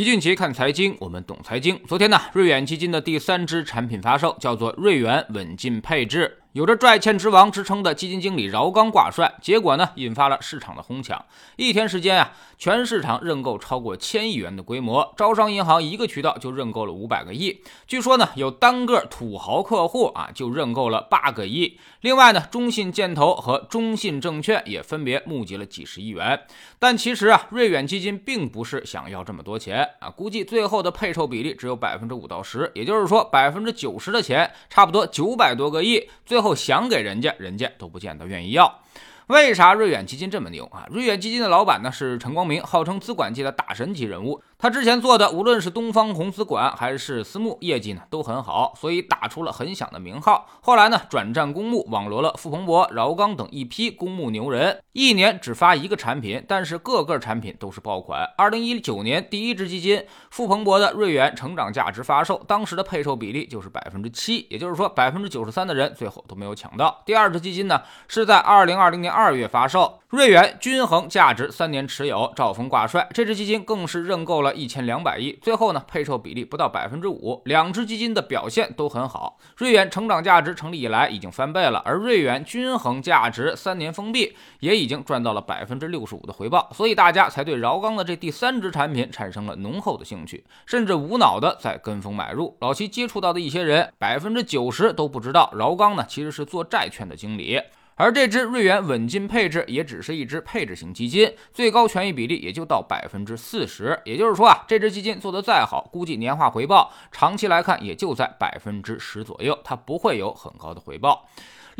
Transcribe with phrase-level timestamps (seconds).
[0.00, 1.78] 齐俊杰看财经，我们懂财经。
[1.86, 6.39] 昨天呢，瑞远基金的第三支产品发售，叫做瑞远稳进配置。
[6.52, 11.24] 有着“债券之王”之称的基金经理饶刚挂帅，结果呢，引发了市场的哄抢。
[11.54, 17.62] 一天时间啊，全市场认购超过千亿元的规模，招商银行一个渠道就认购了五百个亿。
[17.86, 21.78] 据说呢，有单个土豪客户啊，就认购了八个亿。
[22.00, 26.40] 另外呢，中信建投和中信证券也分别募集了几十亿元。
[26.80, 38.82] 但其实啊，瑞远基金并不是想要这么多钱啊，估计最后的配售比例只有百分之五到十，也就是说，百分之九十的钱，差不多九百多个亿，最后想给人家，人家都不见得愿意要。
[39.30, 40.88] 为啥瑞远基金这么牛啊？
[40.90, 44.42] 瑞远基金的老板呢是陈光明，号称资管界的大神级人物。
[44.58, 50.48] 他之前做的，无论是东方红资管还是私募，业绩呢都很好，所以打出了很响的名号。
[50.60, 58.28] 后来呢，转战公募，网罗了傅鹏博、饶刚等一批公募牛人，一年只发一个产品，但是个个产品都是爆款。
[58.36, 67.00] 二零一九年第一支基金傅鹏博的瑞远成长价值发售，当时的配售比例就是百分之七，也就是说百分之九十三的人最后都没有抢到。
[67.06, 74.54] 第二支基金呢是在二零二零年二二月发售，瑞远均衡价值三年持有，赵峰挂帅，这支基金更是认购了。
[74.54, 79.36] 一千两百亿，最后呢，配售比例不到百分之五，两只基金的表现都很好。
[79.58, 92.56] 瑞远成长价值成立以来已经翻倍了，而瑞远均衡价值三年封闭也已经赚到了百分之六十五的回报，所以大家才对饶刚的这第三支产品产生了浓厚的兴趣，甚至无脑的在跟风买入。
[92.60, 97.60] 老齐接触到的一些人，百分之九十都不知道饶刚呢其实是做债券的经理。
[98.00, 104.00] 而这支瑞元稳进配置也只是一支配置型基金，最高权益比例也就到百分之四十。
[104.06, 111.28] 也就是说啊，这支基金做得再好，估计年化回报长期来看也就在百分之十左右，它不会有很高的回报。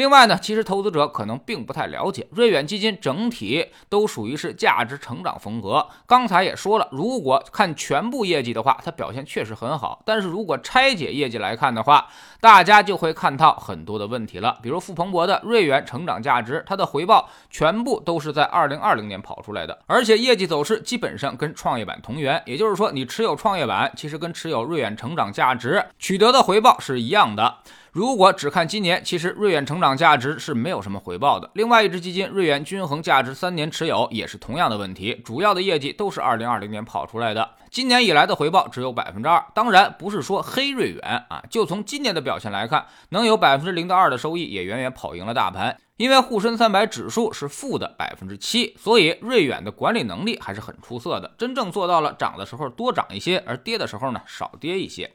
[0.01, 5.87] 另外呢，其实投资者可能并不太了解，瑞远基金整体都属于是价值成长风格。
[6.07, 10.01] 刚才也说了，如果看全部业绩的话，它表现确实很好。
[10.07, 12.09] 但是如果拆解业绩来看的话，
[12.41, 14.57] 大家就会看到很多的问题了。
[14.63, 22.43] 比如傅鹏博的瑞远成长价值，它的回报全部都是在二零二零年跑出来的，而且业绩走势基本上跟创业板同源。
[22.47, 27.59] 也就是说，你持有创业板，其实跟持有瑞远成长价值取得的回报是一样的。
[27.93, 31.51] 如果只看今年，其实瑞远成长价值是没有什么回报的。
[31.55, 39.45] 另外一只基金瑞远均衡价值三年持有也是同样的问题，主要的业绩都是二零二零年跑出来的，今年以来的回报只有百分之二。
[39.55, 55.11] 当然不是说黑瑞远啊，就从今年的表现来看，能有百分之零到二的收益也远远跑赢了大盘，因为沪深三百指数是负的百分之七，所以瑞远的管理能力还是很出色的，真正做到了涨的时候多涨一些，而跌的时候呢少跌一些。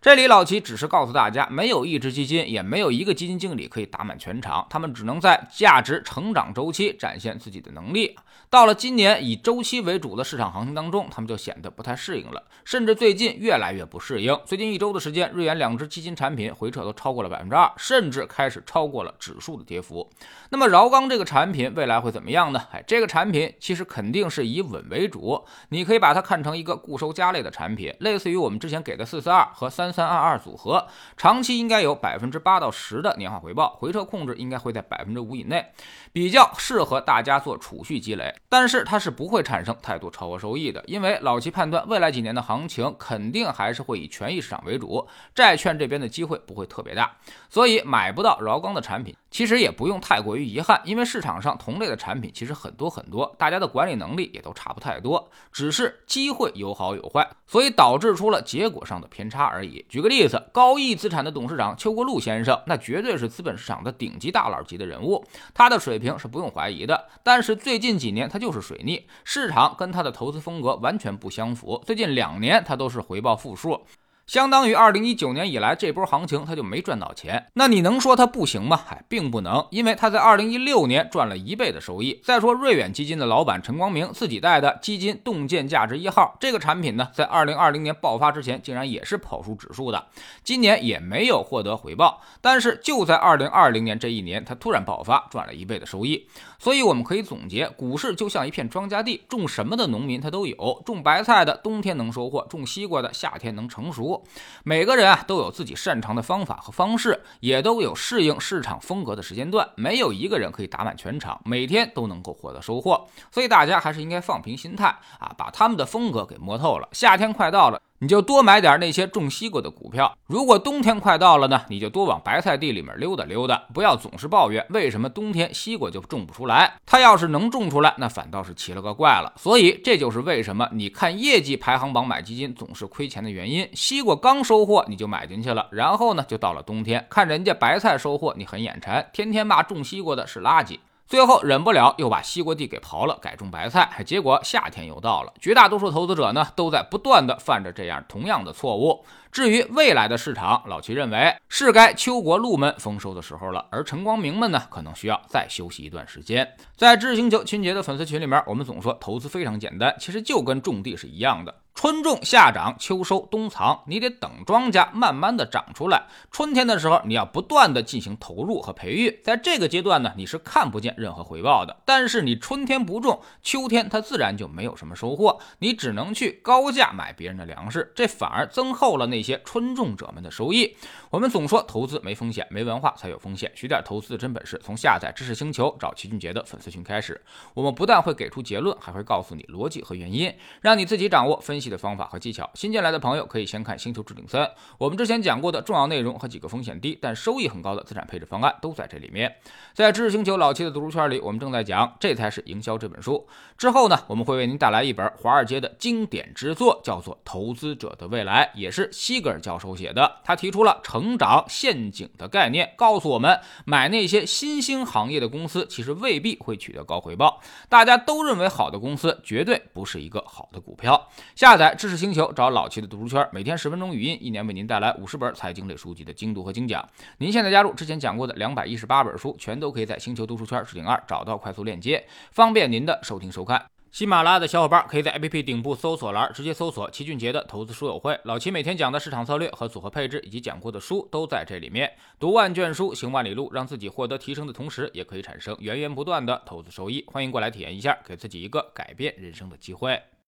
[0.00, 8.16] 这里老齐只是告诉大家，没有一只基金，也没有一个基金经理可以打满全场，他们只能在价值成长周期展现自己的能力。
[8.48, 14.38] 到了今年以周期为主的市场行情当中，他们就显得不太适应了，甚至最近越来越不适应。
[14.46, 20.08] 最近一周的时间，瑞元两只基金产品回撤都超过了百分之二，甚至开始超过了指数的跌幅。
[20.50, 22.62] 那么饶刚这个产品未来会怎么样呢？
[22.70, 29.87] 哎，这个产品其实肯定是以稳为主，你可以把它看成一个固收加类的产品，类似于我们之前给的四四二和三。
[29.92, 35.72] 三二二组合，长期应该有百分之八到十的年化回报，回撤控制应该会在百分之五以内，
[36.12, 38.34] 比较适合大家做储蓄积累。
[38.48, 47.16] 但是它是不会产生太多超额收益的，因为老齐判断未来几年的行情肯定还是会以权益市场为主，债券这边的机会不会特别大，
[47.48, 49.14] 所以买不到饶刚的产品。
[49.30, 59.84] 其实也不用太过于遗憾，因为市场上同类的产品其实很多很多，大家的管理能力也都差不太多，只是机会有好有坏，所以导致出了结果上的偏差而已。
[59.88, 67.06] 举个例子，高毅资产的董事长邱国禄先生，那绝对是资本市场的顶级大佬级的人物，他的水平是不用怀疑的。
[67.22, 73.84] 但是最近几年他就是水逆，市场跟他的投资风格完全不相符，最近两年他都是回报负数。
[74.28, 77.46] 相当于二零一九年以来这波行情，他就没赚到钱。
[77.54, 78.78] 那你能说他不行吗？
[78.86, 82.20] 嗨，并不能，因为他在二零一六年赚了一倍的收益。
[82.22, 90.08] 再说瑞远基金的老板陈光明自己带的基金洞见价值一号这个产品呢，在二零二零年爆发之前，竟然也是跑输指数的，
[90.44, 92.20] 今年也没有获得回报。
[92.42, 96.28] 但是就在二零二零年这一年，他突然爆发，赚了一倍的收益。
[96.58, 104.17] 所以我们可以总结，股市就像一片庄稼地，种什么的农民他都有，种白菜的冬天能收获，种西瓜的夏天能成熟。
[104.64, 109.68] 每个人啊都有自己擅长的方法和方式，也都有适应市场风格的时间段。
[109.76, 113.08] 没有一个人可以打满全场，每天都能够获得收获。
[113.30, 114.86] 所以大家还是应该放平心态
[115.18, 116.88] 啊，把他们的风格给摸透了。
[116.92, 117.80] 夏天快到了。
[118.00, 120.16] 你就多买点那些种西瓜的股票。
[120.26, 126.74] 如果冬天快到了呢，你就多往白菜地里面溜达溜达，不要总是抱怨为什么冬天西瓜就种不出来。
[126.86, 129.32] 它要是能种出来，那反倒是奇了个怪了。
[129.36, 133.68] 所以这就是为什么你看业绩排行榜买基金总是亏钱的原因。
[133.74, 140.78] 西瓜刚收获你就买进去了，然后呢就到了冬天，看人家白菜收获，你很眼馋，天天骂种西瓜的是垃圾。
[141.08, 143.90] 最后忍不了，又把西瓜地给刨了，改种白菜。
[144.04, 149.02] 结果夏天又到了，绝大多数投资者呢，都在不断的犯着这样同样的错误。
[149.32, 156.46] 至于未来的市场，老齐认为是该秋国鹿们丰收的时候了，而陈光明们呢，可能需要再休息一段时间。
[156.76, 161.54] 在知识星球秦杰的粉丝群里面，我们总说投资非常简单，其实就跟种地是一样的。
[161.80, 166.06] 春种夏长秋收冬藏，你得等庄稼慢慢的长出来。
[166.28, 171.76] 春天的时候，你要不断的进行投入和培育，在这个阶段呢，你是看不见任何回报的。
[171.84, 180.76] 但是你春天不种，秋天它自然就没有什么收获，你只能去高价买别人的粮食，这反而增厚了那些春种者们的收益。
[181.10, 183.52] 我们总说投资没风险，没文化才有风险。
[183.54, 187.22] 学点投资的真本事，从下载知识星球找齐俊杰的粉丝群开始。
[187.54, 191.67] 我们不但会给出结论，还会告诉你逻辑和原因，让你自己掌握分析。
[191.68, 194.42] 的方法和技巧，新进来的朋友可以先看《星球置顶三》，
[194.78, 199.36] 我们之前讲过的重要内容和几个风险低但收益很高的资产配置方案都在这里面。
[199.74, 203.28] 在知识星球老七的读书圈里，我们正在讲《这才是营销》这本书。
[203.58, 210.16] 之后呢，我们会为您带来一本华尔街的经典之作，叫做《投资者的未来》，也是西格尔教授写的。
[210.24, 217.40] 他提出了成长陷阱的概念，告诉我们买那些新兴行业的公司，其实未必会取得高回报。
[217.68, 221.08] 大家都认为好的公司，绝对不是一个好的股票。
[221.34, 221.57] 下。
[221.58, 226.88] 在知识星球找老齐的读书圈，每天十分钟语音，一年为您带来五十本财经类书籍的精读和精讲。
[227.18, 233.66] 您现在加入之前讲过的两百一十八本书，全都可以在星球读书圈置顶二找到快速链接，方便您的收听收看。
[233.90, 241.90] 喜马拉雅的小伙伴可以在 APP 顶部搜索栏直接搜索齐俊杰的投资书友会，老齐每天讲的市场策略和组合配置以及讲过的书都在这里面。
[242.20, 247.04] 读万卷书，行万里路，让自己获得提升的同时，也可以产生源源不断的投资收益。
[247.08, 250.00] 欢迎过来体验一下，给自己一个改变人生的机会。